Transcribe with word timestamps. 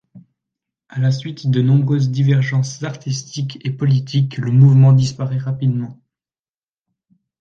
À 0.89 0.99
la 0.99 1.11
suite 1.11 1.45
de 1.51 1.61
nombreuses 1.61 2.09
divergences 2.09 2.81
artistiques 2.81 3.59
et 3.63 3.69
politiques, 3.69 4.39
le 4.39 4.49
mouvement 4.49 4.93
disparaît 4.93 5.37
rapidement. 5.37 6.01